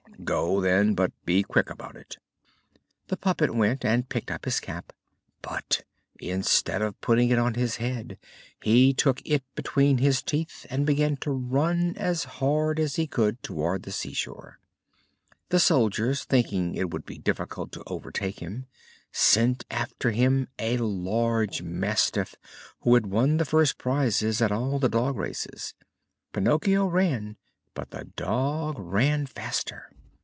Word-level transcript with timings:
"Go, 0.23 0.61
then; 0.61 0.93
but 0.93 1.11
be 1.25 1.41
quick 1.41 1.69
about 1.71 1.95
it." 1.97 2.17
The 3.07 3.17
puppet 3.17 3.55
went 3.55 3.83
and 3.83 4.07
picked 4.07 4.29
up 4.29 4.45
his 4.45 4.59
cap, 4.59 4.93
but 5.41 5.83
instead 6.19 6.81
of 6.83 7.01
putting 7.01 7.31
it 7.31 7.39
on 7.39 7.55
his 7.55 7.77
head 7.77 8.19
he 8.63 8.93
took 8.93 9.21
it 9.25 9.43
between 9.55 9.97
his 9.97 10.21
teeth 10.21 10.65
and 10.69 10.85
began 10.85 11.17
to 11.17 11.31
run 11.31 11.95
as 11.97 12.23
hard 12.25 12.79
as 12.79 12.97
he 12.97 13.07
could 13.07 13.41
towards 13.41 13.83
the 13.83 13.91
seashore. 13.91 14.59
The 15.49 15.59
soldiers, 15.59 16.23
thinking 16.23 16.75
it 16.75 16.91
would 16.91 17.03
be 17.05 17.17
difficult 17.17 17.71
to 17.73 17.83
overtake 17.87 18.39
him, 18.41 18.67
sent 19.11 19.65
after 19.71 20.11
him 20.11 20.47
a 20.59 20.77
large 20.77 21.63
mastiff 21.63 22.35
who 22.81 22.93
had 22.93 23.07
won 23.07 23.35
the 23.37 23.45
first 23.45 23.79
prizes 23.79 24.39
at 24.39 24.51
all 24.51 24.77
the 24.77 24.87
dog 24.87 25.17
races. 25.17 25.73
Pinocchio 26.31 26.85
ran, 26.85 27.37
but 27.73 27.89
the 27.89 28.03
dog 28.15 28.75
ran 28.77 29.25
faster. 29.25 29.87